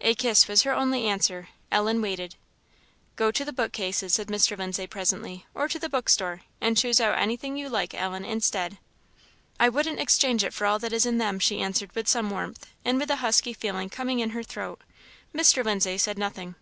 A 0.00 0.16
kiss 0.16 0.48
was 0.48 0.62
her 0.62 0.72
only 0.72 1.04
answer. 1.06 1.48
Ellen 1.70 2.02
waited. 2.02 2.34
"Go 3.14 3.30
to 3.30 3.44
the 3.44 3.52
bookcases," 3.52 4.14
said 4.14 4.26
Mr. 4.26 4.58
Lindsay, 4.58 4.88
presently, 4.88 5.46
"or 5.54 5.68
to 5.68 5.78
the 5.78 5.88
book 5.88 6.08
store, 6.08 6.42
and 6.60 6.76
choose 6.76 7.00
out 7.00 7.16
anything 7.16 7.56
you 7.56 7.68
like, 7.68 7.94
Ellen, 7.94 8.24
instead." 8.24 8.78
"I 9.60 9.68
wouldn't 9.68 10.00
exchange 10.00 10.42
it 10.42 10.52
for 10.52 10.66
all 10.66 10.80
that 10.80 10.92
is 10.92 11.06
in 11.06 11.18
them!" 11.18 11.38
she 11.38 11.60
answered 11.60 11.94
with 11.94 12.08
some 12.08 12.30
warmth, 12.30 12.66
and 12.84 12.98
with 12.98 13.06
the 13.06 13.16
husky 13.22 13.52
feeling 13.52 13.88
coming 13.90 14.18
in 14.18 14.30
her 14.30 14.42
throat. 14.42 14.80
Mr. 15.32 15.64
Lindsay 15.64 15.98
said 15.98 16.18
nothing. 16.18 16.56